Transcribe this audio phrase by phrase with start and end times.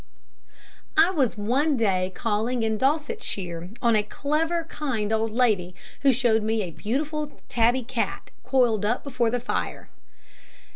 [0.97, 6.41] I was one day calling in Dorsetshire on a clever, kind old lady, who showed
[6.41, 9.89] me a beautiful tabby cat, coiled up before the fire.